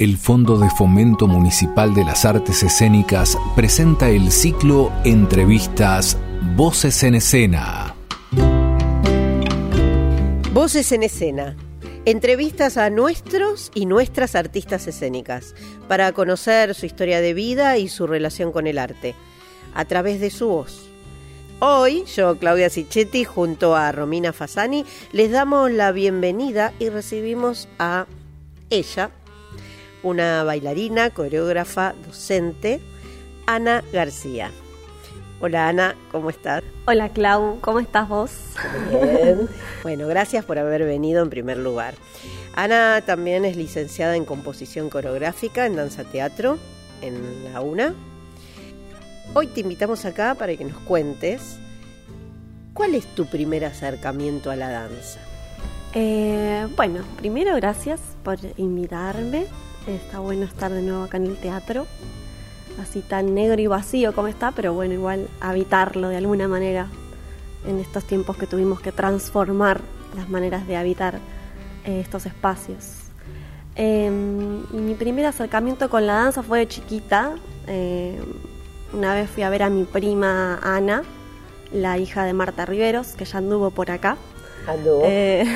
El 0.00 0.16
Fondo 0.16 0.56
de 0.58 0.70
Fomento 0.70 1.26
Municipal 1.26 1.92
de 1.92 2.04
las 2.04 2.24
Artes 2.24 2.62
Escénicas 2.62 3.36
presenta 3.56 4.08
el 4.08 4.30
ciclo 4.30 4.92
Entrevistas 5.04 6.16
Voces 6.54 7.02
en 7.02 7.16
Escena. 7.16 7.96
Voces 10.52 10.92
en 10.92 11.02
Escena. 11.02 11.56
Entrevistas 12.04 12.76
a 12.76 12.90
nuestros 12.90 13.72
y 13.74 13.86
nuestras 13.86 14.36
artistas 14.36 14.86
escénicas 14.86 15.56
para 15.88 16.12
conocer 16.12 16.76
su 16.76 16.86
historia 16.86 17.20
de 17.20 17.34
vida 17.34 17.76
y 17.76 17.88
su 17.88 18.06
relación 18.06 18.52
con 18.52 18.68
el 18.68 18.78
arte 18.78 19.16
a 19.74 19.84
través 19.84 20.20
de 20.20 20.30
su 20.30 20.46
voz. 20.46 20.88
Hoy, 21.58 22.04
yo, 22.14 22.38
Claudia 22.38 22.70
Sichetti, 22.70 23.24
junto 23.24 23.74
a 23.74 23.90
Romina 23.90 24.32
Fasani, 24.32 24.84
les 25.10 25.32
damos 25.32 25.72
la 25.72 25.90
bienvenida 25.90 26.72
y 26.78 26.88
recibimos 26.88 27.68
a 27.80 28.06
ella, 28.70 29.10
una 30.02 30.44
bailarina, 30.44 31.10
coreógrafa, 31.10 31.94
docente, 32.06 32.80
Ana 33.46 33.82
García. 33.92 34.50
Hola 35.40 35.68
Ana, 35.68 35.94
¿cómo 36.10 36.30
estás? 36.30 36.62
Hola 36.86 37.10
Clau, 37.10 37.60
¿cómo 37.60 37.78
estás 37.78 38.08
vos? 38.08 38.30
Bien. 38.90 39.48
Bueno, 39.82 40.08
gracias 40.08 40.44
por 40.44 40.58
haber 40.58 40.84
venido 40.84 41.22
en 41.22 41.30
primer 41.30 41.58
lugar. 41.58 41.94
Ana 42.54 43.00
también 43.06 43.44
es 43.44 43.56
licenciada 43.56 44.16
en 44.16 44.24
composición 44.24 44.90
coreográfica 44.90 45.66
en 45.66 45.76
danza 45.76 46.02
teatro 46.02 46.58
en 47.02 47.52
la 47.52 47.60
UNA. 47.60 47.94
Hoy 49.34 49.46
te 49.46 49.60
invitamos 49.60 50.04
acá 50.04 50.34
para 50.34 50.56
que 50.56 50.64
nos 50.64 50.78
cuentes 50.78 51.58
cuál 52.74 52.96
es 52.96 53.06
tu 53.14 53.26
primer 53.26 53.64
acercamiento 53.64 54.50
a 54.50 54.56
la 54.56 54.70
danza. 54.70 55.20
Eh, 55.94 56.66
bueno, 56.76 57.02
primero 57.16 57.54
gracias 57.54 58.00
por 58.24 58.38
invitarme. 58.56 59.46
Está 59.88 60.18
bueno 60.18 60.44
estar 60.44 60.70
de 60.70 60.82
nuevo 60.82 61.04
acá 61.04 61.16
en 61.16 61.24
el 61.24 61.38
teatro, 61.38 61.86
así 62.78 63.00
tan 63.00 63.34
negro 63.34 63.58
y 63.58 63.66
vacío 63.66 64.14
como 64.14 64.28
está, 64.28 64.52
pero 64.52 64.74
bueno, 64.74 64.92
igual 64.92 65.28
habitarlo 65.40 66.10
de 66.10 66.18
alguna 66.18 66.46
manera 66.46 66.88
en 67.66 67.80
estos 67.80 68.04
tiempos 68.04 68.36
que 68.36 68.46
tuvimos 68.46 68.80
que 68.80 68.92
transformar 68.92 69.80
las 70.14 70.28
maneras 70.28 70.66
de 70.66 70.76
habitar 70.76 71.20
eh, 71.86 72.00
estos 72.00 72.26
espacios. 72.26 72.96
Em, 73.76 74.62
mi 74.72 74.92
primer 74.94 75.24
acercamiento 75.24 75.88
con 75.88 76.06
la 76.06 76.14
danza 76.14 76.42
fue 76.42 76.58
de 76.58 76.68
chiquita. 76.68 77.36
Em, 77.66 78.16
una 78.92 79.14
vez 79.14 79.30
fui 79.30 79.42
a 79.42 79.48
ver 79.48 79.62
a 79.62 79.70
mi 79.70 79.84
prima 79.84 80.58
Ana, 80.62 81.02
la 81.72 81.96
hija 81.96 82.24
de 82.24 82.34
Marta 82.34 82.66
Riveros, 82.66 83.14
que 83.14 83.24
ya 83.24 83.38
anduvo 83.38 83.70
por 83.70 83.90
acá. 83.90 84.18
Anduvo. 84.66 85.00
Eh, 85.06 85.46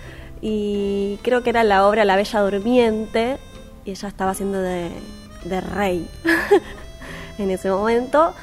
y 0.40 1.18
creo 1.22 1.42
que 1.42 1.50
era 1.50 1.62
la 1.62 1.86
obra 1.86 2.06
La 2.06 2.16
Bella 2.16 2.40
Durmiente, 2.40 3.38
y 3.84 3.90
ella 3.92 4.08
estaba 4.08 4.32
haciendo 4.32 4.60
de, 4.60 4.90
de 5.44 5.60
rey 5.60 6.08
en 7.38 7.50
ese 7.50 7.70
momento 7.70 8.34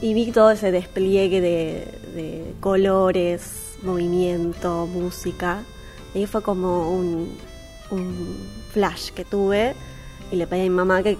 y 0.00 0.14
vi 0.14 0.32
todo 0.32 0.50
ese 0.50 0.70
despliegue 0.70 1.40
de, 1.40 1.88
de 2.14 2.54
colores, 2.60 3.76
movimiento, 3.82 4.86
música. 4.86 5.62
Y 6.14 6.26
fue 6.26 6.42
como 6.42 6.90
un, 6.90 7.36
un, 7.90 8.36
flash 8.72 9.10
que 9.10 9.24
tuve 9.24 9.74
y 10.32 10.36
le 10.36 10.46
pedí 10.46 10.60
a 10.60 10.64
mi 10.64 10.70
mamá 10.70 11.02
que 11.02 11.16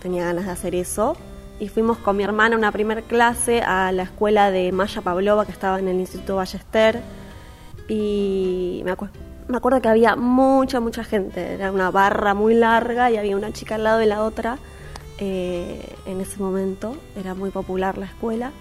tenía 0.00 0.24
ganas 0.24 0.46
de 0.46 0.50
hacer 0.50 0.74
eso. 0.74 1.16
Y 1.60 1.68
fuimos 1.68 1.98
con 1.98 2.16
mi 2.16 2.24
hermana 2.24 2.54
a 2.54 2.58
una 2.58 2.72
primer 2.72 3.02
clase 3.04 3.62
a 3.62 3.92
la 3.92 4.04
escuela 4.04 4.50
de 4.50 4.72
Maya 4.72 5.02
Pavlova 5.02 5.44
que 5.44 5.52
estaba 5.52 5.78
en 5.78 5.88
el 5.88 6.00
Instituto 6.00 6.36
Ballester. 6.36 7.00
Y 7.88 8.82
me 8.84 8.92
acuerdo 8.92 9.27
me 9.48 9.56
acuerdo 9.56 9.80
que 9.80 9.88
había 9.88 10.14
mucha, 10.14 10.78
mucha 10.80 11.04
gente. 11.04 11.54
Era 11.54 11.72
una 11.72 11.90
barra 11.90 12.34
muy 12.34 12.54
larga 12.54 13.10
y 13.10 13.16
había 13.16 13.36
una 13.36 13.52
chica 13.52 13.76
al 13.76 13.84
lado 13.84 13.98
de 13.98 14.06
la 14.06 14.22
otra. 14.22 14.58
Eh, 15.18 15.96
en 16.06 16.20
ese 16.20 16.38
momento 16.38 16.94
era 17.16 17.34
muy 17.34 17.50
popular 17.50 17.98
la 17.98 18.06
escuela 18.06 18.52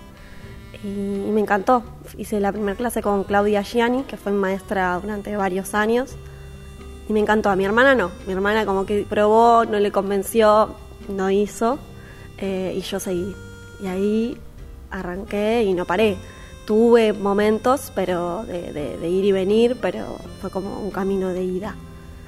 y, 0.83 0.88
me 0.88 1.41
encantó. 1.41 1.83
Hice 2.17 2.39
la 2.39 2.52
primera 2.52 2.77
clase 2.77 3.02
con 3.02 3.23
Claudia 3.25 3.61
Gianni, 3.61 4.03
que 4.03 4.17
fue 4.17 4.31
maestra 4.31 4.98
durante 5.02 5.36
varios 5.36 5.73
años. 5.73 6.15
Y 7.09 7.14
me 7.14 7.19
encantó. 7.19 7.49
A 7.49 7.55
mi 7.55 7.65
hermana 7.65 7.93
no. 7.93 8.11
Mi 8.25 8.33
hermana 8.33 8.65
como 8.65 8.86
que 8.86 9.05
probó, 9.08 9.65
no 9.65 9.80
le 9.80 9.92
convenció, 9.92 10.75
no 11.09 11.30
hizo. 11.30 11.80
Eh, 12.37 12.73
y 12.77 12.81
yo 12.81 12.99
seguí. 12.99 13.36
Y 13.81 13.87
ahí 13.87 14.37
arranqué 14.89 15.64
y 15.64 15.73
no 15.73 15.86
paré 15.86 16.17
tuve 16.67 17.14
momentos 17.14 17.94
pero 17.95 18.44
de, 18.45 18.73
de, 18.73 18.98
de, 18.98 19.10
ir 19.10 19.23
y 19.23 19.32
venir, 19.32 19.78
pero 19.82 20.17
fue 20.42 20.52
como 20.52 20.82
un 20.82 20.92
camino 20.92 21.30
de 21.30 21.44
ida. 21.44 21.76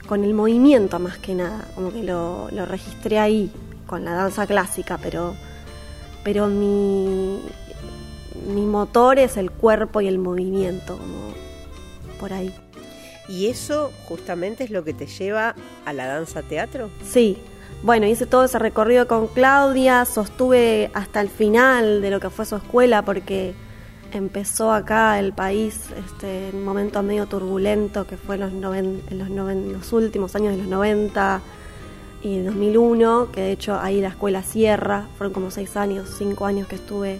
Con 0.07 0.23
el 0.23 0.33
movimiento 0.33 0.97
más 0.97 1.19
que 1.19 1.35
nada, 1.35 1.67
como 1.75 1.91
que 1.91 2.01
lo, 2.01 2.47
lo 2.51 2.65
registré 2.65 3.19
ahí, 3.19 3.51
con 3.85 4.05
la 4.05 4.13
danza 4.13 4.47
clásica, 4.47 4.97
pero, 4.97 5.35
pero 6.23 6.47
mi, 6.47 7.41
mi 8.47 8.61
motor 8.61 9.19
es 9.19 9.35
el 9.35 9.51
cuerpo 9.51 9.99
y 9.99 10.07
el 10.07 10.17
movimiento, 10.17 10.97
como 10.97 11.33
por 12.19 12.31
ahí. 12.31 12.55
¿Y 13.27 13.47
eso 13.47 13.91
justamente 14.07 14.63
es 14.63 14.71
lo 14.71 14.83
que 14.83 14.93
te 14.93 15.05
lleva 15.05 15.53
a 15.85 15.93
la 15.93 16.07
danza 16.07 16.41
teatro? 16.43 16.89
Sí. 17.03 17.37
Bueno, 17.83 18.07
hice 18.07 18.25
todo 18.25 18.45
ese 18.45 18.57
recorrido 18.57 19.07
con 19.07 19.27
Claudia, 19.27 20.05
sostuve 20.05 20.91
hasta 20.93 21.21
el 21.21 21.29
final 21.29 22.01
de 22.01 22.09
lo 22.09 22.19
que 22.19 22.29
fue 22.29 22.45
su 22.45 22.55
escuela 22.55 23.03
porque 23.03 23.53
empezó 24.11 24.71
acá 24.71 25.19
el 25.19 25.33
país 25.33 25.85
este, 26.05 26.49
en 26.49 26.57
un 26.57 26.65
momento 26.65 27.01
medio 27.03 27.27
turbulento 27.27 28.05
que 28.05 28.17
fue 28.17 28.35
en 28.35 28.41
los, 28.41 28.53
noven, 28.53 29.01
en 29.09 29.19
los, 29.19 29.29
noven, 29.29 29.73
los, 29.73 29.93
últimos 29.93 30.35
años 30.35 30.51
de 30.53 30.57
los 30.57 30.67
90 30.67 31.41
y 32.21 32.39
2001, 32.39 33.31
que 33.31 33.41
de 33.41 33.51
hecho 33.51 33.79
ahí 33.79 34.01
la 34.01 34.09
escuela 34.09 34.43
cierra, 34.43 35.07
fueron 35.17 35.33
como 35.33 35.51
seis 35.51 35.77
años, 35.77 36.15
cinco 36.17 36.45
años 36.45 36.67
que 36.67 36.75
estuve 36.75 37.19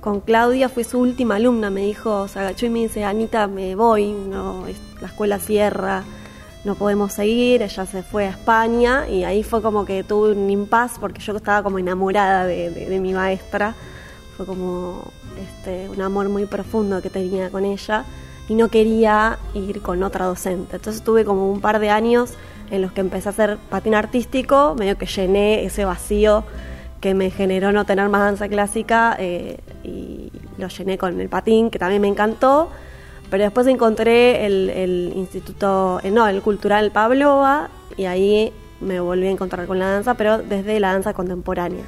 con 0.00 0.20
Claudia, 0.20 0.68
fui 0.68 0.82
su 0.82 0.98
última 0.98 1.36
alumna, 1.36 1.70
me 1.70 1.82
dijo, 1.82 2.26
se 2.26 2.40
agachó 2.40 2.66
y 2.66 2.70
me 2.70 2.80
dice, 2.80 3.04
Anita, 3.04 3.46
me 3.46 3.76
voy, 3.76 4.10
no, 4.10 4.64
la 5.00 5.06
escuela 5.06 5.38
cierra, 5.38 6.02
no 6.64 6.74
podemos 6.74 7.12
seguir, 7.12 7.62
ella 7.62 7.86
se 7.86 8.02
fue 8.02 8.26
a 8.26 8.30
España 8.30 9.08
y 9.08 9.24
ahí 9.24 9.42
fue 9.42 9.62
como 9.62 9.84
que 9.84 10.04
tuve 10.04 10.32
un 10.32 10.50
impas 10.50 10.98
porque 11.00 11.20
yo 11.20 11.36
estaba 11.36 11.62
como 11.62 11.78
enamorada 11.78 12.46
de, 12.46 12.98
mi 13.00 13.12
maestra, 13.12 13.74
fue 14.36 14.46
como 14.46 15.12
este, 15.42 15.88
un 15.88 16.00
amor 16.00 16.28
muy 16.28 16.46
profundo 16.46 17.02
que 17.02 17.10
tenía 17.10 17.50
con 17.50 17.64
ella 17.64 18.04
y 18.48 18.54
no 18.54 18.68
quería 18.68 19.38
ir 19.54 19.82
con 19.82 20.02
otra 20.02 20.26
docente. 20.26 20.76
Entonces 20.76 21.02
tuve 21.02 21.24
como 21.24 21.50
un 21.50 21.60
par 21.60 21.78
de 21.78 21.90
años 21.90 22.34
en 22.70 22.82
los 22.82 22.92
que 22.92 23.00
empecé 23.00 23.28
a 23.28 23.32
hacer 23.32 23.58
patín 23.70 23.94
artístico, 23.94 24.74
medio 24.78 24.96
que 24.96 25.06
llené 25.06 25.64
ese 25.64 25.84
vacío 25.84 26.44
que 27.00 27.14
me 27.14 27.30
generó 27.30 27.72
no 27.72 27.84
tener 27.84 28.08
más 28.08 28.22
danza 28.22 28.48
clásica 28.48 29.16
eh, 29.18 29.58
y 29.82 30.30
lo 30.56 30.68
llené 30.68 30.98
con 30.98 31.20
el 31.20 31.28
patín, 31.28 31.70
que 31.70 31.78
también 31.78 32.00
me 32.00 32.08
encantó. 32.08 32.70
Pero 33.28 33.44
después 33.44 33.66
encontré 33.66 34.46
el, 34.46 35.12
instituto, 35.16 36.00
eh, 36.02 36.10
no, 36.10 36.28
el 36.28 36.42
cultural 36.42 36.90
Pavlova 36.92 37.70
y 37.96 38.04
ahí 38.04 38.52
me 38.80 39.00
volví 39.00 39.26
a 39.26 39.30
encontrar 39.30 39.66
con 39.66 39.78
la 39.78 39.90
danza, 39.90 40.14
pero 40.14 40.38
desde 40.38 40.78
la 40.80 40.92
danza 40.92 41.12
contemporánea 41.12 41.84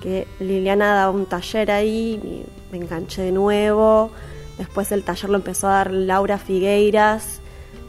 que 0.00 0.26
Liliana 0.40 0.94
daba 0.94 1.10
un 1.10 1.26
taller 1.26 1.70
ahí, 1.70 2.44
me 2.70 2.78
enganché 2.78 3.22
de 3.22 3.32
nuevo. 3.32 4.10
Después 4.58 4.92
el 4.92 5.02
taller 5.04 5.30
lo 5.30 5.36
empezó 5.36 5.68
a 5.68 5.72
dar 5.72 5.90
Laura 5.90 6.38
Figueiras, 6.38 7.40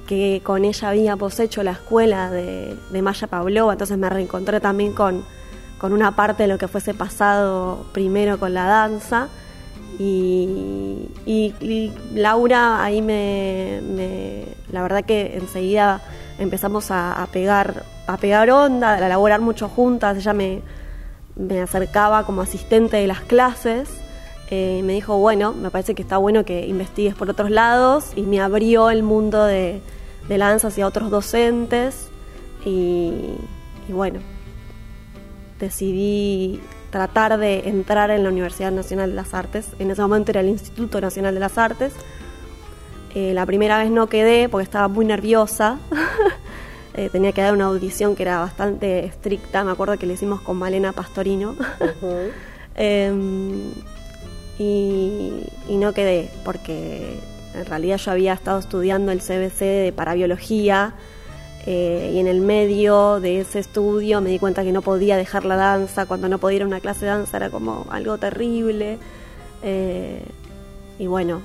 que 0.08 0.42
con 0.44 0.66
ella 0.66 0.90
había 0.90 1.16
poshecho 1.18 1.64
la 1.64 1.72
escuela 1.72 2.32
de, 2.32 2.76
de 2.92 3.02
Maya 3.02 3.28
Pavlova, 3.28 3.74
entonces 3.74 3.98
me 3.98 4.10
reencontré 4.10 4.60
también 4.60 4.94
con, 4.94 5.24
con 5.78 5.94
una 5.94 6.16
parte 6.16 6.44
de 6.44 6.50
lo 6.50 6.58
que 6.58 6.68
fuese 6.68 6.94
pasado 6.94 7.86
primero 7.92 8.40
con 8.40 8.54
la 8.54 8.66
danza. 8.66 9.28
Y, 10.00 11.10
y, 11.26 11.94
Laura 12.16 12.84
ahí 12.84 13.02
me, 13.02 13.82
me, 13.84 14.46
la 14.72 14.82
verdad 14.82 15.04
que 15.04 15.36
enseguida 15.36 16.02
empezamos 16.40 16.90
a, 16.90 17.22
a, 17.22 17.28
pegar 17.28 17.84
a 18.08 18.18
pegar 18.18 18.50
onda, 18.50 18.94
a 18.94 19.06
elaborar 19.06 19.42
mucho 19.42 19.68
juntas, 19.68 20.18
ella 20.18 20.34
me, 20.34 20.62
me 21.36 21.62
acercaba 21.62 22.26
como 22.26 22.42
asistente 22.42 22.98
de 22.98 23.08
las 23.08 23.20
clases 23.22 23.90
eh, 24.54 24.82
me 24.84 24.92
dijo, 24.92 25.18
bueno, 25.18 25.54
me 25.54 25.72
parece 25.72 25.96
que 25.96 26.02
está 26.02 26.18
bueno 26.18 26.44
que 26.44 26.68
investigues 26.68 27.16
por 27.16 27.30
otros 27.30 27.50
lados 27.50 28.12
y 28.18 28.24
me 28.24 28.42
abrió 28.42 28.90
el 28.90 29.02
mundo 29.02 29.46
de, 29.46 29.82
de 30.28 30.38
la 30.38 30.50
danza 30.50 30.68
hacia 30.68 30.86
otros 30.86 31.10
docentes 31.10 32.10
y, 32.66 33.14
y, 33.88 33.94
bueno, 33.94 34.20
decidí 35.58 36.60
tratar 36.90 37.38
de 37.40 37.70
entrar 37.70 38.12
en 38.12 38.24
la 38.24 38.30
Universidad 38.30 38.74
Nacional 38.74 39.12
de 39.12 39.16
las 39.16 39.34
Artes, 39.34 39.70
en 39.80 39.90
ese 39.90 40.02
momento 40.02 40.32
era 40.32 40.42
el 40.42 40.50
Instituto 40.50 41.00
Nacional 41.00 41.34
de 41.34 41.40
las 41.40 41.58
Artes, 41.58 41.94
eh, 43.16 43.34
la 43.34 43.46
primera 43.46 43.78
vez 43.78 43.90
no 43.90 44.08
quedé 44.08 44.50
porque 44.50 44.64
estaba 44.64 44.90
muy 44.90 45.06
nerviosa. 45.06 45.80
eh, 46.94 47.10
tenía 47.10 47.32
que 47.32 47.42
dar 47.42 47.54
una 47.54 47.66
audición 47.66 48.16
que 48.18 48.24
era 48.24 48.40
bastante 48.40 49.06
estricta, 49.06 49.64
me 49.64 49.72
acuerdo 49.72 49.98
que 49.98 50.06
le 50.06 50.14
hicimos 50.14 50.42
con 50.42 50.58
Malena 50.58 50.92
Pastorino. 50.92 51.56
Uh 52.02 52.30
eh, 52.76 53.12
y, 54.62 55.78
no 55.78 55.94
quedé, 55.94 56.30
porque 56.46 57.18
en 57.56 57.66
realidad 57.66 57.98
yo 57.98 58.12
había 58.12 58.34
estado 58.34 58.60
estudiando 58.60 59.12
el 59.12 59.20
CBC 59.20 59.60
de 59.60 59.94
parabiología 59.96 60.94
eh, 61.66 62.12
y 62.14 62.20
en 62.20 62.28
el 62.28 62.42
medio 62.42 63.20
de 63.20 63.42
ese 63.42 63.60
estudio 63.60 64.22
me 64.22 64.30
di 64.30 64.40
cuenta 64.40 64.64
que 64.64 64.72
no 64.72 64.82
podía 64.82 65.18
dejar 65.18 65.46
la 65.46 65.56
danza, 65.56 66.06
cuando 66.06 66.30
no 66.30 66.38
podía 66.38 66.58
ir 66.58 66.64
a 66.64 66.68
una 66.68 66.80
clase 66.80 67.06
de 67.06 67.12
danza 67.12 67.38
era 67.38 67.50
como 67.50 67.88
algo 67.90 68.18
terrible. 68.18 69.00
Eh, 69.64 70.24
y 71.00 71.08
bueno, 71.08 71.42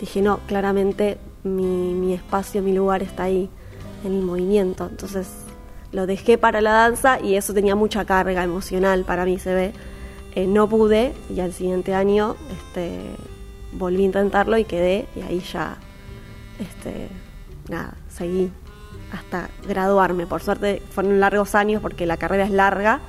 dije, 0.00 0.22
no, 0.22 0.38
claramente 0.46 1.18
mi, 1.42 1.94
mi, 1.94 2.14
espacio, 2.14 2.62
mi 2.62 2.72
lugar 2.72 3.02
está 3.02 3.24
ahí, 3.24 3.50
en 4.04 4.12
el 4.12 4.22
movimiento. 4.22 4.86
Entonces 4.88 5.28
lo 5.90 6.06
dejé 6.06 6.38
para 6.38 6.60
la 6.60 6.72
danza 6.72 7.20
y 7.20 7.34
eso 7.34 7.52
tenía 7.52 7.74
mucha 7.74 8.04
carga 8.04 8.44
emocional 8.44 9.04
para 9.04 9.24
mí, 9.24 9.38
se 9.38 9.54
ve. 9.54 9.72
Eh, 10.34 10.46
no 10.46 10.68
pude 10.68 11.12
y 11.34 11.40
al 11.40 11.52
siguiente 11.52 11.94
año 11.94 12.36
este, 12.50 13.00
volví 13.72 14.02
a 14.02 14.06
intentarlo 14.06 14.56
y 14.56 14.64
quedé 14.64 15.06
y 15.14 15.20
ahí 15.20 15.40
ya, 15.40 15.76
este, 16.58 17.08
nada, 17.68 17.94
seguí 18.08 18.50
hasta 19.12 19.50
graduarme. 19.66 20.26
Por 20.26 20.42
suerte 20.42 20.82
fueron 20.90 21.20
largos 21.20 21.54
años 21.54 21.82
porque 21.82 22.06
la 22.06 22.16
carrera 22.16 22.44
es 22.44 22.50
larga, 22.50 23.00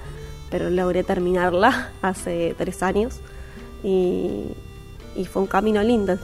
pero 0.52 0.70
logré 0.70 1.04
terminarla 1.04 1.92
hace 2.02 2.56
tres 2.58 2.84
años 2.84 3.22
y, 3.84 4.48
y 5.16 5.26
fue 5.26 5.44
un 5.44 5.48
camino 5.48 5.82
lindo 5.82 6.18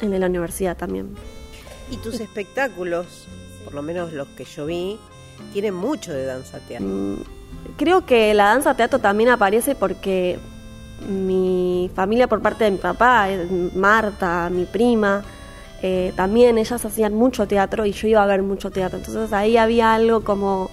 en 0.00 0.18
la 0.18 0.26
universidad 0.26 0.76
también. 0.76 1.14
¿Y 1.90 1.98
tus 1.98 2.20
espectáculos, 2.20 3.26
por 3.64 3.74
lo 3.74 3.82
menos 3.82 4.12
los 4.12 4.26
que 4.28 4.44
yo 4.44 4.66
vi, 4.66 4.98
tienen 5.52 5.74
mucho 5.74 6.12
de 6.12 6.24
danza 6.24 6.58
teatro? 6.60 6.86
Mm, 6.86 7.35
creo 7.76 8.06
que 8.06 8.32
la 8.34 8.46
danza 8.46 8.74
teatro 8.74 8.98
también 8.98 9.30
aparece 9.30 9.74
porque 9.74 10.38
mi 11.08 11.90
familia 11.94 12.26
por 12.26 12.40
parte 12.40 12.64
de 12.64 12.70
mi 12.72 12.78
papá, 12.78 13.30
eh, 13.30 13.70
Marta, 13.74 14.48
mi 14.50 14.64
prima, 14.64 15.22
eh, 15.82 16.12
también 16.16 16.58
ellas 16.58 16.84
hacían 16.84 17.14
mucho 17.14 17.46
teatro 17.46 17.84
y 17.84 17.92
yo 17.92 18.08
iba 18.08 18.22
a 18.22 18.26
ver 18.26 18.42
mucho 18.42 18.70
teatro. 18.70 18.98
Entonces 18.98 19.32
ahí 19.32 19.56
había 19.56 19.94
algo 19.94 20.24
como 20.24 20.70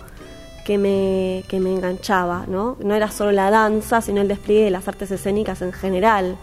que 0.66 0.78
me, 0.78 1.44
que 1.48 1.60
me 1.60 1.74
enganchaba, 1.74 2.46
¿no? 2.48 2.78
No 2.80 2.96
era 2.96 3.12
solo 3.12 3.32
la 3.32 3.52
danza, 3.52 4.02
sino 4.02 4.22
el 4.22 4.28
despliegue 4.28 4.66
de 4.66 4.72
las 4.72 4.88
artes 4.88 5.12
escénicas 5.12 5.62
en 5.62 5.74
general. 5.74 6.38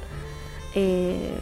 Eh, 0.74 1.38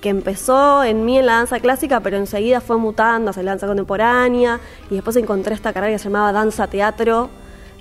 que 0.00 0.10
empezó 0.10 0.84
en 0.84 1.04
mí 1.06 1.18
en 1.18 1.24
la 1.24 1.36
danza 1.36 1.60
clásica, 1.60 2.00
pero 2.00 2.18
enseguida 2.18 2.60
fue 2.60 2.76
mutando 2.76 3.30
hacia 3.30 3.42
la 3.42 3.52
danza 3.52 3.66
contemporánea 3.66 4.60
y 4.90 4.96
después 4.96 5.16
encontré 5.16 5.54
esta 5.54 5.72
carrera 5.72 5.94
que 5.94 5.98
se 5.98 6.04
llamaba 6.04 6.30
danza 6.30 6.66
teatro, 6.66 7.30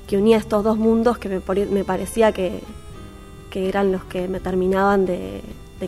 que 0.07 0.17
unía 0.17 0.38
estos 0.38 0.63
dos 0.63 0.77
mundos 0.77 1.17
que 1.17 1.29
me, 1.29 1.65
me 1.65 1.83
parecía 1.83 2.31
que, 2.31 2.61
eran 3.53 3.91
los 3.91 4.03
que 4.05 4.27
me 4.27 4.39
terminaban 4.39 5.05
de, 5.05 5.41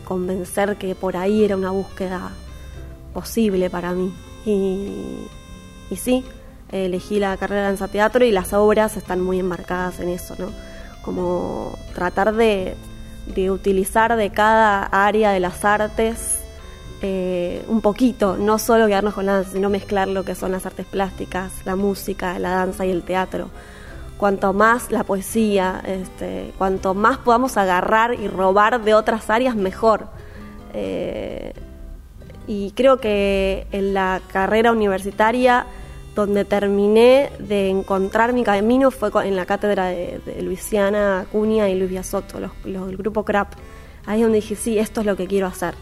convencer 0.04 0.76
que 0.76 0.94
por 0.94 1.16
ahí 1.16 1.42
era 1.42 1.56
una 1.56 1.70
búsqueda 1.70 2.32
posible 3.14 3.70
para 3.70 3.92
mí. 3.92 4.12
Y, 4.44 5.96
sí, 5.96 6.22
elegí 6.70 7.18
la 7.18 7.36
carrera 7.38 7.62
de 7.62 7.66
danza 7.68 7.88
teatro 7.88 8.24
y 8.24 8.30
las 8.30 8.52
obras 8.52 8.96
están 8.98 9.22
muy 9.22 9.38
embarcadas 9.38 10.00
en 10.00 10.10
eso, 10.10 10.34
¿no? 10.38 10.50
Como 11.02 11.78
tratar 11.94 12.34
de 12.34 12.76
utilizar 13.50 14.16
de 14.16 14.30
cada 14.30 14.84
área 14.84 15.30
de 15.30 15.40
las 15.40 15.64
artes 15.64 16.36
eh, 17.02 17.62
un 17.68 17.82
poquito, 17.82 18.38
no 18.38 18.58
solo 18.58 18.86
quedarnos 18.86 19.12
con 19.12 19.26
la 19.26 19.44
sino 19.44 19.68
mezclar 19.68 20.08
lo 20.08 20.24
que 20.24 20.34
son 20.34 20.52
las 20.52 20.64
artes 20.64 20.86
plásticas, 20.86 21.52
la 21.66 21.76
música, 21.76 22.38
la 22.38 22.50
danza 22.50 22.86
y 22.86 22.90
el 22.90 23.02
teatro. 23.02 23.50
Cuanto 24.18 24.52
más 24.52 24.90
la 24.90 25.04
poesía, 25.04 25.82
este, 25.86 26.52
cuanto 26.56 26.94
más 26.94 27.18
podamos 27.18 27.56
agarrar 27.56 28.14
y 28.14 28.28
robar 28.28 28.82
de 28.82 28.94
otras 28.94 29.28
áreas, 29.28 29.56
mejor. 29.56 30.06
Eh, 30.72 31.52
y 32.46 32.70
creo 32.72 32.98
que 32.98 33.66
en 33.72 33.92
la 33.92 34.20
carrera 34.32 34.72
universitaria 34.72 35.66
donde 36.14 36.46
terminé 36.46 37.30
de 37.38 37.68
encontrar 37.68 38.32
mi 38.32 38.42
camino 38.42 38.90
fue 38.90 39.10
en 39.24 39.36
la 39.36 39.44
cátedra 39.44 39.86
de, 39.88 40.20
Luisiana 40.40 41.20
Acuña 41.20 41.68
y 41.68 41.78
Luis 41.78 41.90
Biasotto, 41.90 42.40
los, 42.40 42.52
el 42.64 42.96
grupo 42.96 43.24
CRAP. 43.24 43.52
Ahí 44.06 44.20
es 44.20 44.22
donde 44.22 44.36
dije, 44.36 44.56
sí, 44.56 44.78
esto 44.78 45.00
es 45.00 45.06
lo 45.06 45.14
que 45.14 45.26
quiero 45.26 45.46
hacer. 45.46 45.74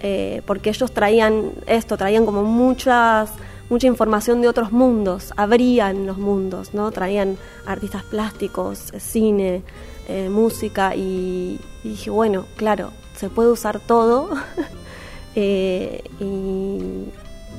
Eh, 0.00 0.42
porque 0.46 0.70
ellos 0.70 0.92
traían 0.92 1.52
esto, 1.66 1.96
traían 1.96 2.26
como 2.26 2.42
muchas, 2.42 3.30
mucha 3.72 3.86
información 3.86 4.42
de 4.42 4.48
otros 4.48 4.70
mundos, 4.70 5.32
abrían 5.34 6.06
los 6.06 6.18
mundos, 6.18 6.74
¿no? 6.74 6.90
Traían 6.90 7.38
artistas 7.64 8.02
plásticos, 8.02 8.92
cine, 8.98 9.62
eh, 10.08 10.28
música 10.28 10.94
y, 10.94 11.58
dije, 11.82 12.10
bueno, 12.10 12.44
claro, 12.56 12.92
se 13.16 13.30
puede 13.30 13.48
usar 13.48 13.80
todo 13.80 14.28
eh, 15.34 16.02
y, 16.20 17.08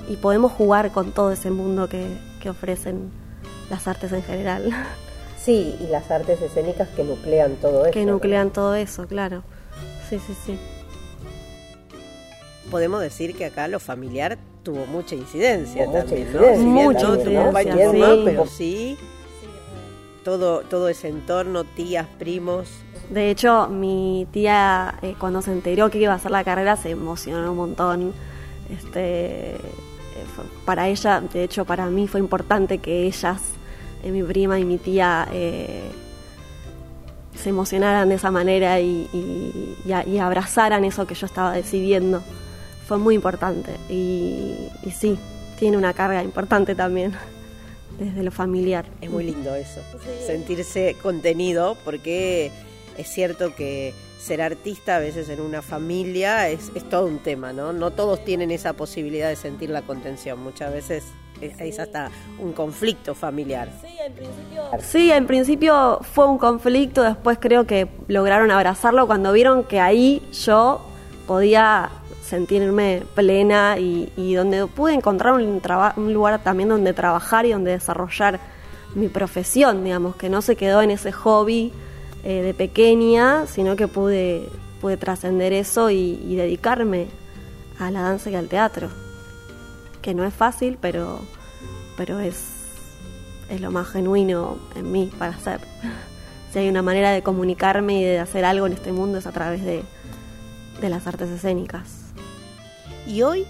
y 0.08 0.16
podemos 0.22 0.52
jugar 0.52 0.92
con 0.92 1.14
todo 1.14 1.32
ese 1.32 1.50
mundo 1.50 1.90
que, 1.90 2.06
que 2.40 2.52
ofrecen 2.52 3.10
las 3.72 3.88
artes 3.88 4.12
en 4.12 4.24
general. 4.24 4.70
Sí, 5.44 5.76
y 5.82 5.88
las 5.88 6.10
artes 6.10 6.42
escénicas 6.42 6.88
que 6.96 7.04
nuclean 7.04 7.58
todo 7.58 7.84
eso. 7.84 7.92
Que 7.92 8.06
nuclean 8.06 8.52
todo 8.52 8.76
eso, 8.76 9.08
claro. 9.08 9.44
Sí, 10.10 10.18
sí, 10.26 10.34
sí. 10.46 10.58
Podemos 12.72 13.02
decir 13.02 13.36
que 13.36 13.44
acá 13.44 13.68
lo 13.68 13.82
familiar 13.82 14.38
tuvo 14.64 14.86
mucha 14.86 15.16
incidencia 15.16 15.92
también, 15.92 16.66
mucha 16.66 17.08
incidencia, 17.10 18.16
pero 18.26 18.46
sí 18.46 18.98
todo, 20.24 20.62
todo 20.62 20.90
ese 20.90 21.10
entorno, 21.10 21.64
tías, 21.64 22.08
primos. 22.18 22.70
De 23.10 23.30
hecho, 23.30 23.68
mi 23.68 24.28
tía, 24.32 24.96
eh, 25.02 25.16
cuando 25.20 25.42
se 25.42 25.52
enteró 25.52 25.92
que 25.92 26.00
iba 26.00 26.14
a 26.14 26.16
hacer 26.16 26.32
la 26.32 26.44
carrera, 26.44 26.76
se 26.78 26.92
emocionó 26.92 27.52
un 27.52 27.58
montón. 27.58 28.14
Este, 28.70 29.58
para 30.66 30.88
ella, 30.88 31.22
de 31.22 31.44
hecho 31.44 31.66
para 31.66 31.88
mí 31.88 32.08
fue 32.08 32.20
importante 32.20 32.78
que 32.78 33.04
ellas, 33.06 33.42
eh, 34.04 34.12
mi 34.12 34.24
prima 34.24 34.58
y 34.60 34.66
mi 34.66 34.78
tía, 34.78 35.28
eh, 35.32 35.92
se 37.36 37.50
emocionaran 37.50 38.10
de 38.10 38.16
esa 38.16 38.32
manera 38.32 38.80
y, 38.80 39.10
abrazaran 40.22 40.86
eso 40.86 41.06
que 41.06 41.16
yo 41.16 41.26
estaba 41.26 41.52
decidiendo. 41.52 42.24
Fue 42.88 42.98
muy 42.98 43.16
importante 43.16 43.78
y, 43.90 44.56
y 44.84 44.92
sí, 44.92 45.18
tiene 45.58 45.78
una 45.78 45.94
carga 45.94 46.24
importante 46.24 46.76
también 46.76 47.14
desde 48.00 48.24
lo 48.24 48.32
familiar. 48.32 48.86
Es 49.02 49.10
muy 49.10 49.24
lindo 49.24 49.56
eso, 49.56 49.82
sentirse 50.26 50.96
contenido 51.02 51.78
porque 51.84 52.52
es 52.98 53.08
cierto 53.08 53.56
que 53.56 53.94
ser 54.24 54.42
artista 54.42 54.96
a 54.96 55.00
veces 55.00 55.28
en 55.30 55.42
una 55.42 55.62
familia 55.62 56.48
es, 56.50 56.72
todo 56.90 57.08
un 57.08 57.20
tema, 57.20 57.52
¿no? 57.52 57.74
No 57.74 57.92
todos 57.92 58.24
tienen 58.24 58.52
esa 58.52 58.74
posibilidad 58.74 59.28
de 59.28 59.36
sentir 59.36 59.70
la 59.70 59.82
contención, 59.82 60.42
muchas 60.42 60.72
veces 60.72 61.04
es, 61.42 61.80
hasta 61.80 62.10
un 62.40 62.54
conflicto 62.54 63.16
familiar. 63.16 63.70
Sí 63.82 63.98
en, 64.00 64.14
principio... 64.14 64.64
sí, 64.80 65.12
en 65.12 65.28
principio 65.28 66.00
fue 66.14 66.26
un 66.28 66.38
conflicto, 66.38 67.04
después 67.04 67.38
creo 67.40 67.66
que 67.68 67.90
lograron 68.08 68.50
abrazarlo 68.50 69.08
cuando 69.08 69.34
vieron 69.34 69.66
que 69.66 69.82
ahí 69.82 70.22
yo 70.32 70.82
podía 71.28 71.90
sentirme 72.24 73.04
plena 73.16 73.78
y, 73.78 74.34
donde 74.34 74.66
pude 74.68 74.94
encontrar 74.94 75.34
un, 75.34 75.62
un 75.98 76.14
lugar 76.14 76.42
también 76.44 76.70
donde 76.70 76.94
trabajar 76.94 77.46
y 77.46 77.52
donde 77.52 77.72
desarrollar 77.72 78.40
mi 78.96 79.08
profesión, 79.08 79.84
digamos, 79.84 80.16
que 80.16 80.30
no 80.30 80.42
se 80.42 80.56
quedó 80.56 80.82
en 80.82 80.92
ese 80.92 81.12
hobby 81.12 81.72
eh, 82.24 82.42
de 82.42 82.54
pequeña, 82.54 83.48
sino 83.48 83.76
que 83.76 83.88
pude, 83.88 84.50
pude 84.82 84.98
trascender 84.98 85.54
eso 85.54 85.90
y, 85.90 86.36
dedicarme 86.36 87.08
a 87.80 87.92
la 87.92 88.02
danza 88.02 88.30
y 88.30 88.36
al 88.36 88.48
teatro. 88.48 88.90
Que 90.02 90.14
no 90.14 90.24
es 90.24 90.34
fácil, 90.34 90.78
pero, 90.80 91.20
pero 91.98 92.20
es, 92.20 92.38
es 93.50 93.62
lo 93.62 93.72
más 93.72 93.88
genuino 93.88 94.58
en 94.76 94.92
mí 94.92 95.12
para 95.18 95.34
hacer. 95.34 95.60
Si 96.52 96.60
hay 96.60 96.70
una 96.70 96.84
manera 96.84 97.10
de 97.10 97.24
comunicarme 97.24 98.00
y 98.00 98.04
de 98.04 98.20
hacer 98.20 98.46
algo 98.46 98.68
en 98.68 98.74
este 98.74 98.92
mundo 98.92 99.18
es 99.18 99.26
a 99.26 99.32
través 99.32 99.66
de, 99.66 99.84
de 100.80 100.90
las 100.90 101.08
artes 101.08 101.32
escénicas. 101.32 102.03
¿Y 103.08 103.22
hoy? 103.22 103.46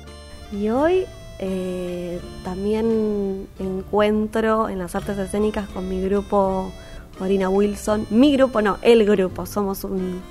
Y 0.52 0.70
hoy 0.70 1.06
eh, 1.40 2.20
también 2.44 3.48
encuentro 3.60 4.70
en 4.70 4.80
las 4.80 4.96
artes 4.96 5.18
escénicas 5.18 5.68
con 5.70 5.90
mi 5.90 6.02
grupo 6.02 6.72
Marina 7.20 7.50
Wilson. 7.50 8.08
Mi 8.10 8.34
grupo, 8.34 8.62
no, 8.62 8.78
el 8.82 9.06
grupo. 9.06 9.46
Somos 9.46 9.84
un, 9.84 10.22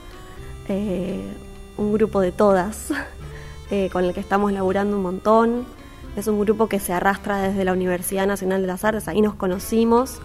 eh, 0.68 1.20
un 1.76 1.92
grupo 1.92 2.20
de 2.20 2.32
todas 2.32 2.92
eh, 3.70 3.90
con 3.92 4.04
el 4.04 4.14
que 4.14 4.20
estamos 4.20 4.52
laburando 4.52 4.96
un 4.96 5.02
montón. 5.02 5.66
Es 6.16 6.26
un 6.26 6.38
grupo 6.40 6.68
que 6.68 6.78
se 6.78 6.92
arrastra 6.92 7.42
desde 7.42 7.64
la 7.64 7.72
Universidad 7.72 8.26
Nacional 8.26 8.60
de 8.60 8.66
las 8.66 8.84
Artes. 8.84 9.08
Ahí 9.08 9.20
nos 9.20 9.34
conocimos 9.34 10.18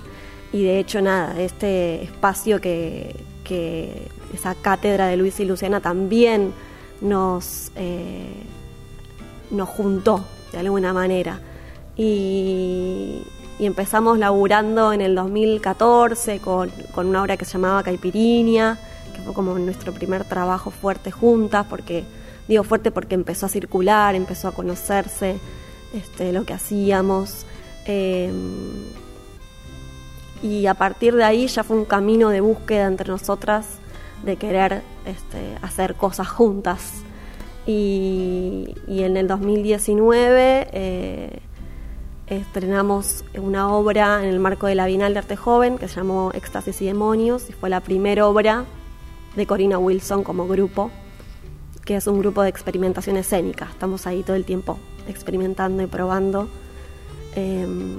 y 0.51 0.63
de 0.63 0.79
hecho 0.79 1.01
nada, 1.01 1.39
este 1.39 2.03
espacio 2.03 2.61
que, 2.61 3.15
que 3.43 4.07
esa 4.33 4.55
cátedra 4.55 5.07
de 5.07 5.17
Luis 5.17 5.39
y 5.39 5.45
Luciana 5.45 5.81
también 5.81 6.53
nos, 7.01 7.71
nos 9.51 9.69
juntó 9.69 10.23
de 10.51 10.59
alguna 10.59 10.93
manera. 10.93 11.39
Y, 11.95 13.21
empezamos 13.59 14.19
laburando 14.19 14.93
en 14.93 15.01
el 15.01 15.15
2014 15.15 16.39
con, 16.39 16.69
con 16.93 17.07
una 17.07 17.23
obra 17.23 17.37
que 17.37 17.45
se 17.45 17.53
llamaba 17.53 17.81
Caipiriña, 17.81 18.77
que 19.15 19.21
fue 19.21 19.33
como 19.33 19.57
nuestro 19.57 19.93
primer 19.93 20.25
trabajo 20.25 20.69
fuerte 20.69 21.09
juntas, 21.09 21.65
porque 21.67 22.03
digo 22.47 22.63
fuerte 22.63 22.91
porque 22.91 23.15
empezó 23.15 23.47
a 23.47 23.49
circular, 23.49 24.13
empezó 24.13 24.49
a 24.49 24.51
conocerse 24.51 25.39
este, 25.93 26.33
lo 26.33 26.45
que 26.45 26.53
hacíamos. 26.53 27.45
Eh, 27.85 28.31
y 30.43 30.67
a 30.67 30.75
partir 30.75 31.15
de 31.15 31.23
ahí 31.23 31.47
ya 31.47 31.63
fue 31.63 31.77
un 31.77 31.85
camino 31.85 32.29
de 32.29 32.41
búsqueda 32.41 32.85
entre 32.85 33.09
nosotras 33.09 33.79
de 34.23 34.35
querer 34.37 34.83
este, 35.05 35.57
hacer 35.61 35.95
cosas 35.95 36.27
juntas. 36.27 37.03
Y, 37.67 38.73
en 38.87 39.17
el 39.17 39.27
2019 39.27 40.69
eh, 40.71 41.39
estrenamos 42.27 43.25
una 43.37 43.73
obra 43.73 44.23
en 44.23 44.29
el 44.29 44.39
marco 44.39 44.67
de 44.67 44.75
la 44.75 44.85
Bienal 44.85 45.13
de 45.13 45.19
Arte 45.19 45.35
Joven 45.35 45.77
que 45.77 45.89
se 45.89 45.97
llamó 45.97 46.31
Éxtasis 46.33 46.81
y 46.81 46.85
Demonios 46.85 47.49
y 47.49 47.53
fue 47.53 47.69
la 47.69 47.81
primera 47.81 48.25
obra 48.25 48.63
de 49.35 49.45
Corina 49.45 49.77
Wilson 49.77 50.23
como 50.23 50.47
grupo, 50.47 50.91
que 51.83 51.97
es 51.97 52.07
un 52.07 52.19
grupo 52.19 52.41
de 52.41 52.49
experimentación 52.49 53.17
escénica. 53.17 53.67
Estamos 53.69 54.07
ahí 54.07 54.23
todo 54.23 54.37
el 54.37 54.45
tiempo 54.45 54.79
experimentando 55.07 55.83
y 55.83 55.87
probando. 55.87 56.47
Em, 57.35 57.97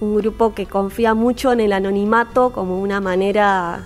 un 0.00 0.16
grupo 0.16 0.54
que 0.54 0.66
confía 0.66 1.14
mucho 1.14 1.52
en 1.52 1.60
el 1.60 1.72
anonimato 1.72 2.52
como 2.52 2.80
una 2.80 3.00
manera 3.00 3.84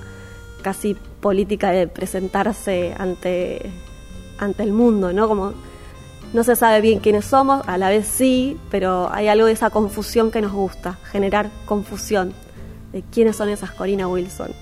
casi 0.62 0.96
política 1.20 1.70
de 1.70 1.87
presentarse 1.87 2.94
ante, 2.99 3.70
ante 4.40 4.62
el 4.62 4.73
mundo, 4.73 5.12
¿no? 5.12 5.28
Como 5.28 5.52
no 6.32 6.44
se 6.44 6.56
sabe 6.56 6.80
bien 6.80 7.00
quiénes 7.00 7.25
somos, 7.25 7.66
a 7.66 7.76
la 7.76 7.88
vez 7.88 8.06
sí, 8.06 8.59
pero 8.70 9.12
hay 9.12 9.28
algo 9.28 9.47
de 9.47 9.52
esa 9.52 9.70
confusión 9.70 10.30
que 10.30 10.40
nos 10.40 10.52
gusta, 10.52 10.99
generar 11.11 11.50
confusión 11.66 12.32
de 12.92 13.02
quiénes 13.02 13.37
son 13.37 13.49
esas 13.49 13.73
Corina 13.73 14.06
Wilson. 14.06 14.52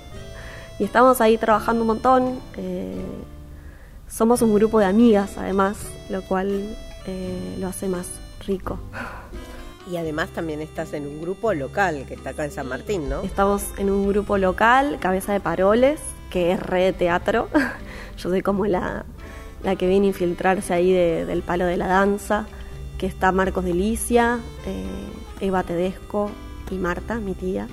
y 0.78 0.84
estamos 0.84 1.20
ahí 1.20 1.38
trabajando 1.38 1.82
un 1.82 1.86
montón. 1.88 2.40
Eh, 2.56 2.94
somos 4.08 4.42
un 4.42 4.54
grupo 4.54 4.78
de 4.78 4.86
amigas, 4.86 5.36
además, 5.36 5.78
lo 6.10 6.22
cual 6.22 6.76
eh, 7.06 7.56
lo 7.58 7.68
hace 7.68 7.88
más 7.88 8.08
rico. 8.46 8.78
Y 9.90 9.96
además 9.96 10.30
también 10.30 10.60
estás 10.60 10.92
en 10.92 11.06
un 11.06 11.20
grupo 11.20 11.52
local 11.54 12.04
que 12.08 12.14
está 12.14 12.30
acá 12.30 12.44
en 12.44 12.50
San 12.50 12.68
Martín, 12.68 13.08
¿no? 13.08 13.22
Estamos 13.22 13.62
en 13.78 13.90
un 13.90 14.08
grupo 14.08 14.38
local, 14.38 14.98
Cabeza 15.00 15.32
de 15.32 15.38
Paroles, 15.38 16.00
que 16.30 16.50
es 16.50 16.60
re 16.60 16.92
teatro. 16.92 17.48
Yo 18.16 18.30
soy 18.30 18.42
como 18.42 18.66
la, 18.66 19.04
la 19.62 19.76
que 19.76 19.86
viene 19.86 20.06
a 20.06 20.08
infiltrarse 20.08 20.72
ahí 20.74 20.92
del 20.92 21.42
palo 21.42 21.66
de 21.66 21.76
la 21.76 21.86
danza, 21.86 22.46
que 22.98 23.06
está 23.06 23.32
Marcos 23.32 23.64
Delicia, 23.64 24.40
eh, 24.66 25.44
Eva 25.44 25.62
Tedesco 25.62 26.30
y 26.70 26.76
Marta, 26.76 27.16
mi 27.16 27.34
tía. 27.34 27.68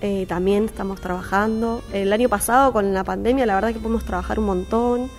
Eh, 0.00 0.26
también 0.26 0.64
estamos 0.64 1.00
trabajando. 1.00 1.82
El 1.92 2.12
año 2.12 2.28
pasado 2.28 2.72
con 2.72 2.92
la 2.92 3.04
pandemia 3.04 3.46
la 3.46 3.54
verdad 3.54 3.72
que 3.72 3.78
pudimos 3.78 4.04
trabajar 4.04 4.38
un 4.38 4.46
montón. 4.46 5.10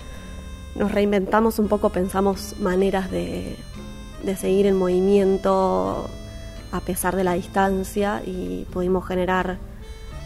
Nos 0.76 0.92
reinventamos 0.92 1.58
un 1.58 1.68
poco, 1.68 1.90
pensamos 1.90 2.56
maneras 2.60 3.10
de, 3.10 3.56
de 4.24 4.36
seguir 4.36 4.66
en 4.66 4.78
movimiento 4.78 6.10
a 6.72 6.82
pesar 6.82 7.16
de 7.16 7.24
la 7.24 7.34
distancia 7.34 8.22
y 8.26 8.66
pudimos 8.72 9.08
generar 9.08 9.58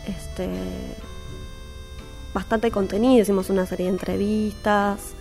este 0.08 0.50
bastante 2.34 2.72
contenido, 2.72 3.22
hicimos 3.22 3.50
una 3.50 3.66
serie 3.66 3.86
de 3.86 3.92
entrevistas, 3.92 5.14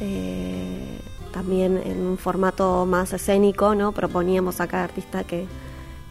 eh, 0.00 0.98
también 1.32 1.80
en 1.84 2.00
un 2.00 2.18
formato 2.18 2.86
más 2.86 3.12
escénico, 3.12 3.74
¿no? 3.74 3.92
Proponíamos 3.92 4.60
a 4.60 4.66
cada 4.66 4.84
artista 4.84 5.24
que, 5.24 5.46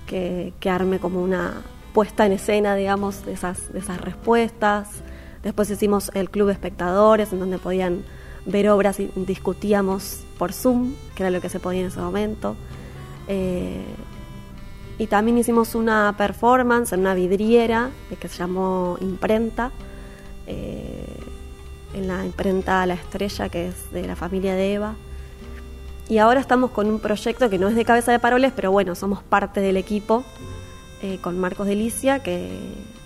que, 0.06 0.70
arme 0.70 1.00
como 1.00 1.22
una 1.22 1.62
puesta 1.94 2.25
en 2.25 2.34
escena, 2.34 2.75
digamos, 2.75 3.25
de 3.25 3.34
esas, 3.34 3.72
de 3.74 3.79
esas 3.79 4.00
respuestas. 4.01 4.89
Después 5.44 5.70
hicimos 5.70 6.12
el 6.13 6.29
club 6.29 6.48
de 6.48 6.53
espectadores, 6.53 7.34
en 7.34 7.39
donde 7.39 7.58
podían 7.58 8.03
ver 8.46 8.70
obras 8.70 9.00
y 9.00 9.12
discutíamos 9.15 10.22
por 10.38 10.53
Zoom, 10.53 10.94
que 11.15 11.24
era 11.24 11.29
lo 11.29 11.41
que 11.41 11.50
se 11.50 11.60
podía 11.60 11.82
en 11.82 11.88
ese 11.88 12.00
momento. 12.00 12.56
Eh, 13.27 13.84
y 14.98 15.08
también 15.08 15.38
hicimos 15.38 15.75
una 15.75 16.13
performance 16.18 16.91
en 16.94 17.01
una 17.01 17.13
vidriera 17.13 17.89
que 18.20 18.27
se 18.27 18.38
llamó 18.38 18.98
Imprenta, 19.00 19.72
eh, 20.50 21.06
en 21.94 22.08
la 22.10 22.25
imprenta 22.25 22.86
La 22.86 22.96
Estrella, 22.96 23.48
que 23.48 23.70
es 23.70 23.91
de 23.91 24.06
la 24.06 24.18
familia 24.18 24.56
de 24.56 24.74
Eva. 24.74 24.96
Y 26.10 26.18
ahora 26.18 26.41
estamos 26.41 26.72
con 26.72 26.88
un 26.88 27.00
proyecto 27.00 27.50
que 27.50 27.58
no 27.58 27.70
es 27.70 27.75
de 27.75 27.86
cabeza 27.86 28.12
de 28.12 28.20
paroles, 28.20 28.51
pero 28.53 28.72
bueno, 28.72 28.96
somos 28.96 29.24
parte 29.24 29.62
del 29.62 29.77
equipo 29.77 30.25
con 31.22 31.39
Marcos 31.39 31.65
Delicia, 31.65 32.20
que, 32.20 32.50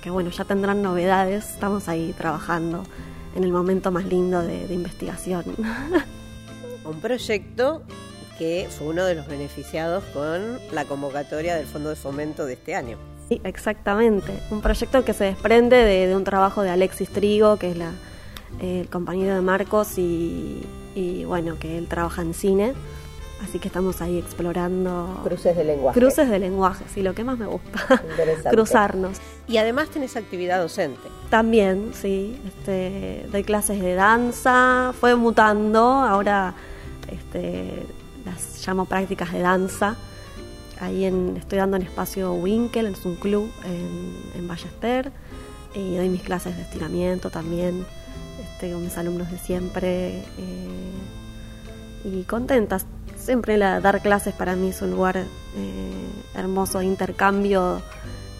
que 0.01 0.09
bueno, 0.09 0.31
ya 0.31 0.43
tendrán 0.45 0.81
novedades, 0.81 1.51
estamos 1.51 1.87
ahí 1.87 2.13
trabajando 2.17 2.83
en 3.35 3.43
el 3.43 3.51
momento 3.51 3.91
más 3.91 4.05
lindo 4.05 4.41
de, 4.41 4.73
investigación. 4.73 5.45
Un 6.85 6.99
proyecto 6.99 7.83
que 8.37 8.67
fue 8.69 8.87
uno 8.87 9.05
de 9.05 9.15
los 9.15 9.27
beneficiados 9.27 10.03
con 10.05 10.59
la 10.71 10.85
convocatoria 10.85 11.55
del 11.55 11.65
Fondo 11.65 11.89
de 11.89 11.95
Fomento 11.95 12.45
de 12.45 12.53
este 12.53 12.75
año. 12.75 12.97
Sí, 13.29 13.41
exactamente. 13.43 14.33
Un 14.51 14.61
proyecto 14.61 15.03
que 15.05 15.13
se 15.13 15.25
desprende 15.25 15.77
de, 15.77 16.15
un 16.15 16.23
trabajo 16.23 16.61
de 16.61 16.69
Alexis 16.69 17.09
Trigo, 17.09 17.57
que 17.57 17.71
es 17.71 17.77
la, 17.77 17.91
el 18.61 18.89
compañero 18.89 19.35
de 19.35 19.41
Marcos, 19.41 19.97
y, 19.97 20.63
y 20.95 21.25
bueno, 21.25 21.57
que 21.59 21.77
él 21.77 21.87
trabaja 21.87 22.21
en 22.21 22.33
cine 22.33 22.73
Así 23.43 23.59
que 23.59 23.67
estamos 23.67 24.01
ahí 24.01 24.17
explorando. 24.17 25.19
Cruces 25.23 25.55
de 25.55 25.63
lenguaje. 25.65 25.99
Cruces 25.99 26.29
de 26.29 26.39
lenguaje, 26.39 26.85
sí, 26.93 27.01
lo 27.01 27.13
que 27.13 27.23
más 27.23 27.37
me 27.37 27.45
gusta. 27.45 28.01
Cruzarnos. 28.49 29.17
Y 29.47 29.57
además 29.57 29.89
tenés 29.89 30.15
actividad 30.15 30.61
docente. 30.61 31.01
También, 31.29 31.91
sí. 31.93 32.39
Este, 32.47 33.27
doy 33.31 33.43
clases 33.43 33.81
de 33.81 33.95
danza, 33.95 34.93
fue 34.97 35.15
mutando, 35.15 35.81
ahora 35.81 36.53
este, 37.11 37.85
las 38.25 38.65
llamo 38.65 38.85
prácticas 38.85 39.33
de 39.33 39.39
danza. 39.39 39.97
Ahí 40.83 41.05
en, 41.05 41.37
estoy 41.37 41.59
dando 41.59 41.77
en 41.77 41.83
espacio 41.83 42.33
Winkel, 42.33 42.87
es 42.87 43.05
un 43.05 43.15
club 43.15 43.49
en, 43.63 44.39
en 44.39 44.47
Ballester. 44.47 45.11
Y 45.73 45.95
doy 45.95 46.09
mis 46.09 46.21
clases 46.21 46.57
de 46.57 46.63
estiramiento 46.63 47.29
también 47.29 47.85
este, 48.41 48.73
con 48.73 48.83
mis 48.83 48.97
alumnos 48.97 49.31
de 49.31 49.37
siempre. 49.37 50.19
Eh, 50.37 50.91
y 52.03 52.23
contentas 52.23 52.85
siempre 53.15 53.57
la, 53.57 53.79
dar 53.79 54.01
clases 54.01 54.33
para 54.33 54.57
mí 54.57 54.69
es 54.69 54.81
un 54.81 54.91
lugar 54.91 55.17
eh, 55.17 55.25
hermoso 56.35 56.79
de 56.79 56.85
intercambio 56.85 57.81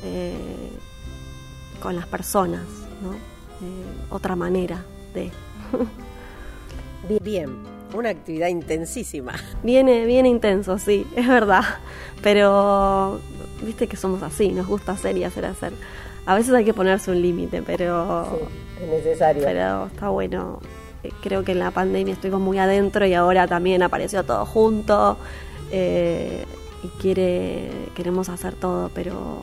eh, 0.03 0.69
con 1.81 1.95
las 1.95 2.07
personas, 2.07 2.63
¿no? 3.01 3.15
Otra 4.13 4.35
manera 4.35 4.83
de... 5.13 5.31
Bien, 7.23 7.55
una 7.93 8.09
actividad 8.09 8.47
intensísima. 8.47 9.33
Viene, 9.63 10.05
bien 10.05 10.25
intenso, 10.25 10.77
sí, 10.77 11.07
es 11.15 11.27
verdad. 11.27 11.63
Pero 12.21 13.19
viste 13.61 13.87
que 13.87 13.97
somos 13.97 14.23
así, 14.23 14.49
nos 14.49 14.67
gusta 14.67 14.93
hacer 14.93 15.17
y 15.17 15.23
hacer, 15.23 15.45
hacer. 15.45 15.73
A 16.25 16.35
veces 16.35 16.53
hay 16.53 16.63
que 16.63 16.73
ponerse 16.73 17.11
un 17.11 17.21
límite, 17.21 17.61
pero... 17.61 18.39
es 18.81 18.87
necesario. 18.89 19.43
Pero 19.43 19.87
está 19.87 20.09
bueno 20.09 20.59
creo 21.21 21.43
que 21.43 21.51
en 21.51 21.59
la 21.59 21.71
pandemia 21.71 22.13
estuvimos 22.13 22.41
muy 22.41 22.57
adentro 22.57 23.05
y 23.05 23.13
ahora 23.13 23.47
también 23.47 23.83
apareció 23.83 24.23
todo 24.23 24.45
junto 24.45 25.17
eh, 25.71 26.45
y 26.83 26.87
quiere 27.01 27.69
queremos 27.95 28.29
hacer 28.29 28.55
todo, 28.55 28.89
pero 28.93 29.41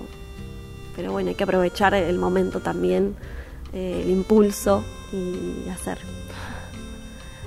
pero 0.96 1.12
bueno 1.12 1.30
hay 1.30 1.34
que 1.34 1.44
aprovechar 1.44 1.94
el 1.94 2.18
momento 2.18 2.60
también, 2.60 3.14
eh, 3.72 4.02
el 4.04 4.10
impulso 4.10 4.84
y 5.12 5.68
hacer. 5.68 5.98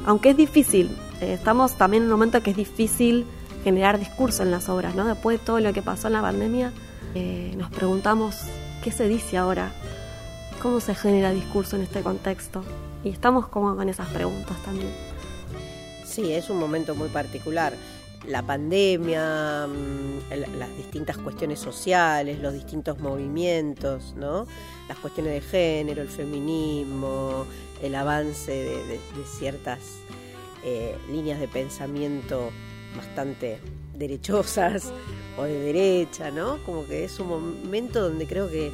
Aunque 0.05 0.31
es 0.31 0.37
difícil, 0.37 0.89
eh, 1.21 1.33
estamos 1.33 1.77
también 1.77 2.03
en 2.03 2.07
un 2.07 2.13
momento 2.13 2.41
que 2.43 2.51
es 2.51 2.57
difícil 2.57 3.25
generar 3.63 3.99
discurso 3.99 4.43
en 4.43 4.51
las 4.51 4.67
obras, 4.69 4.95
¿no? 4.95 5.05
Después 5.05 5.39
de 5.39 5.45
todo 5.45 5.59
lo 5.59 5.71
que 5.73 5.81
pasó 5.81 6.07
en 6.07 6.13
la 6.13 6.21
pandemia, 6.21 6.73
nos 7.55 7.69
preguntamos 7.69 8.37
qué 8.83 8.91
se 8.91 9.07
dice 9.07 9.37
ahora, 9.37 9.71
cómo 10.61 10.79
se 10.79 10.95
genera 10.95 11.31
discurso 11.31 11.75
en 11.75 11.83
este 11.83 12.01
contexto. 12.01 12.63
Y 13.03 13.09
estamos 13.09 13.47
como 13.47 13.75
con 13.75 13.87
esas 13.89 14.07
preguntas 14.09 14.57
también. 14.63 14.91
Sí, 16.05 16.31
es 16.31 16.49
un 16.49 16.57
momento 16.57 16.95
muy 16.95 17.09
particular. 17.09 17.73
La 18.27 18.41
pandemia, 18.41 19.67
mm, 19.67 20.57
las 20.57 20.77
distintas 20.77 21.17
cuestiones 21.17 21.59
sociales, 21.59 22.39
los 22.39 22.53
distintos 22.53 22.99
movimientos, 22.99 24.13
¿no? 24.15 24.47
Las 24.87 24.97
cuestiones 24.99 25.33
de 25.33 25.41
género, 25.41 26.01
el 26.01 26.09
feminismo, 26.09 27.45
el 27.81 27.95
avance 27.95 28.51
de, 28.51 28.99
ciertas 29.25 29.79
eh, 30.63 30.95
líneas 31.11 31.39
de 31.39 31.47
pensamiento 31.49 32.51
bastante 32.95 33.59
derechosas 33.93 34.91
o 35.37 35.43
de 35.43 35.59
derecha, 35.59 36.31
¿no? 36.31 36.57
Como 36.65 36.85
que 36.85 37.03
es 37.03 37.19
un 37.19 37.27
momento 37.27 38.01
donde 38.01 38.25
creo 38.25 38.49
que 38.49 38.71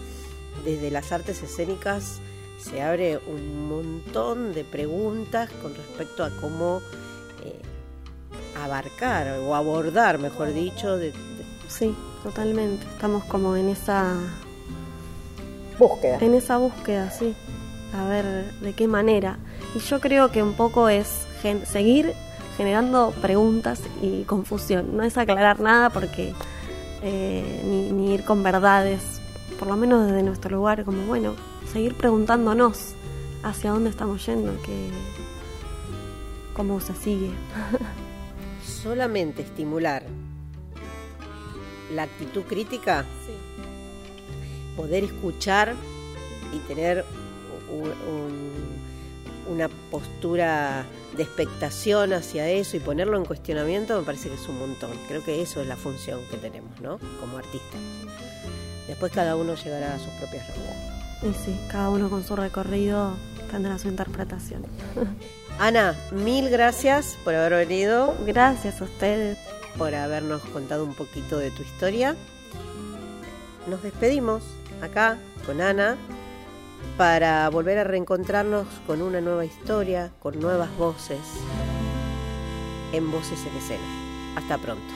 desde 0.63 0.91
las 0.91 1.11
artes 1.11 1.41
escénicas 1.41 2.19
se 2.59 2.81
abre 2.81 3.17
un 3.17 3.69
montón 3.69 4.53
de 4.53 4.63
preguntas 4.63 5.49
con 5.61 5.73
respecto 5.73 6.23
a 6.23 6.29
cómo 6.41 6.81
eh, 7.45 7.59
abarcar 8.63 9.39
o 9.39 9.55
abordar, 9.55 10.19
mejor 10.19 10.53
dicho. 10.53 10.97
De, 10.97 11.13
Sí, 11.69 11.95
totalmente. 12.23 12.85
Estamos 12.87 13.23
como 13.25 13.55
en 13.55 13.69
esa 13.69 14.15
búsqueda. 15.77 16.17
En 16.19 16.33
esa 16.33 16.57
búsqueda, 16.57 17.11
sí. 17.11 17.35
A 17.93 18.07
ver 18.07 18.51
de 18.59 18.73
qué 18.73 18.87
manera. 18.87 19.37
Y 19.75 19.79
yo 19.79 19.99
creo 19.99 20.31
que 20.31 20.43
un 20.43 20.53
poco 20.53 20.89
es 20.89 21.27
seguir 21.65 22.13
generando 22.57 23.13
preguntas 23.21 23.81
y 24.01 24.23
confusión. 24.23 24.97
No 24.97 25.03
es 25.03 25.17
aclarar 25.17 25.59
nada 25.59 25.89
porque 25.91 26.33
eh, 27.01 27.61
ni, 27.65 27.91
ni 27.91 28.13
ir 28.13 28.25
con 28.25 28.43
verdades, 28.43 29.21
por 29.57 29.67
lo 29.67 29.77
menos 29.77 30.07
desde 30.07 30.23
nuestro 30.23 30.57
lugar, 30.57 30.83
como 30.83 31.05
bueno, 31.05 31.35
seguir 31.71 31.95
preguntándonos 31.95 32.95
hacia 33.43 33.71
dónde 33.71 33.89
estamos 33.89 34.25
yendo, 34.25 34.51
que 34.63 34.89
cómo 36.53 36.79
se 36.81 36.95
sigue. 36.95 37.31
Solamente 38.69 39.41
estimular 39.41 40.03
la 41.93 42.03
actitud 42.03 42.43
crítica, 42.43 43.05
poder 44.77 45.03
escuchar 45.03 45.75
y 46.53 46.59
tener 46.59 47.03
una 49.49 49.69
postura 49.89 50.85
de 51.17 51.23
expectación 51.23 52.13
hacia 52.13 52.47
eso 52.49 52.77
y 52.77 52.79
ponerlo 52.79 53.17
en 53.17 53.25
cuestionamiento 53.25 53.99
me 53.99 54.05
parece 54.05 54.29
que 54.29 54.35
es 54.35 54.47
un 54.47 54.59
montón. 54.59 54.91
Creo 55.07 55.23
que 55.23 55.41
eso 55.41 55.61
es 55.61 55.67
la 55.67 55.75
función 55.75 56.21
que 56.29 56.37
tenemos, 56.37 56.79
¿no? 56.79 56.99
Como 57.19 57.37
artistas. 57.37 57.81
Después 58.87 59.11
cada 59.11 59.35
uno 59.35 59.55
llegará 59.55 59.95
a 59.95 59.99
sus 59.99 60.13
propias 60.13 60.47
reglas. 60.47 60.75
Y 61.23 61.33
sí, 61.43 61.59
cada 61.69 61.89
uno 61.89 62.09
con 62.09 62.23
su 62.23 62.35
recorrido 62.35 63.13
tendrá 63.51 63.77
su 63.77 63.87
interpretación. 63.87 64.63
Ana, 65.59 65.93
mil 66.11 66.49
gracias 66.49 67.17
por 67.25 67.35
haber 67.35 67.67
venido. 67.67 68.15
Gracias 68.25 68.79
a 68.81 68.85
ustedes. 68.85 69.37
Por 69.77 69.93
habernos 69.93 70.41
contado 70.41 70.85
un 70.85 70.93
poquito 70.93 71.37
de 71.37 71.51
tu 71.51 71.63
historia. 71.63 72.15
Nos 73.67 73.83
despedimos 73.83 74.41
acá 74.81 75.17
con 75.45 75.61
Ana 75.61 75.97
para 76.97 77.49
volver 77.49 77.77
a 77.77 77.83
reencontrarnos 77.83 78.67
con 78.87 79.01
una 79.01 79.19
nueva 79.19 79.43
historia, 79.43 80.11
con 80.19 80.39
nuevas 80.39 80.75
voces, 80.77 81.19
en 82.93 83.11
Voces 83.11 83.39
en 83.45 83.57
Escena. 83.57 83.83
Hasta 84.37 84.57
pronto. 84.57 84.93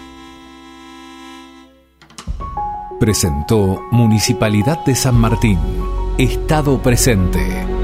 Presentó 2.99 3.81
Municipalidad 3.91 4.83
de 4.85 4.95
San 4.95 5.15
Martín. 5.15 5.59
Estado 6.17 6.81
presente. 6.81 7.82